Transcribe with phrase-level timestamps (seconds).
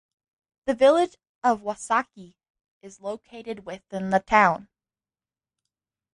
[0.65, 2.33] The Village of Wausaukee
[2.81, 4.67] is located within the town.